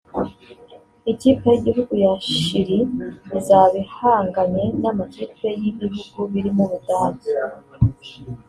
[1.11, 2.11] Ikipe y’igihugu ya
[2.41, 2.79] Chili
[3.37, 7.31] izaba ihanganye n’amakipe y’ibihugu birimo Ubudage